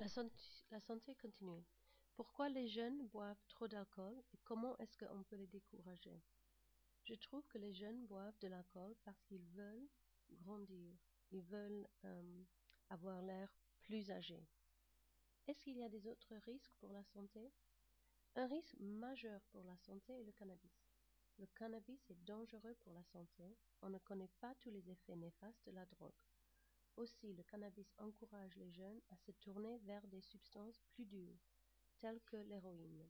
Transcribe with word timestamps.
La 0.00 0.08
santé, 0.08 0.34
la 0.70 0.80
santé 0.80 1.14
continue. 1.14 1.62
Pourquoi 2.14 2.48
les 2.48 2.68
jeunes 2.68 3.06
boivent 3.08 3.44
trop 3.48 3.68
d'alcool 3.68 4.16
et 4.32 4.38
comment 4.44 4.74
est-ce 4.78 4.96
qu'on 4.96 5.22
peut 5.24 5.36
les 5.36 5.46
décourager? 5.46 6.22
Je 7.04 7.12
trouve 7.16 7.46
que 7.48 7.58
les 7.58 7.74
jeunes 7.74 8.06
boivent 8.06 8.38
de 8.40 8.48
l'alcool 8.48 8.96
parce 9.04 9.20
qu'ils 9.24 9.44
veulent 9.48 9.90
grandir, 10.30 10.96
ils 11.32 11.42
veulent 11.42 11.86
euh, 12.06 12.44
avoir 12.88 13.20
l'air 13.20 13.54
plus 13.82 14.10
âgé. 14.10 14.42
Est-ce 15.46 15.60
qu'il 15.60 15.76
y 15.76 15.84
a 15.84 15.90
des 15.90 16.06
autres 16.06 16.34
risques 16.46 16.72
pour 16.78 16.92
la 16.94 17.04
santé? 17.04 17.52
Un 18.36 18.46
risque 18.46 18.76
majeur 18.80 19.42
pour 19.50 19.62
la 19.64 19.76
santé 19.76 20.14
est 20.18 20.24
le 20.24 20.32
cannabis. 20.32 20.88
Le 21.38 21.46
cannabis 21.48 22.08
est 22.08 22.24
dangereux 22.24 22.74
pour 22.80 22.94
la 22.94 23.04
santé. 23.04 23.54
On 23.82 23.90
ne 23.90 23.98
connaît 23.98 24.32
pas 24.40 24.54
tous 24.60 24.70
les 24.70 24.88
effets 24.88 25.16
néfastes 25.16 25.66
de 25.66 25.72
la 25.72 25.84
drogue. 25.84 26.22
Aussi, 27.00 27.32
le 27.32 27.42
cannabis 27.44 27.94
encourage 27.96 28.54
les 28.56 28.70
jeunes 28.72 29.00
à 29.08 29.16
se 29.16 29.32
tourner 29.32 29.78
vers 29.86 30.06
des 30.08 30.20
substances 30.20 30.82
plus 30.90 31.06
dures, 31.06 31.40
telles 31.98 32.20
que 32.26 32.36
l'héroïne. 32.36 33.08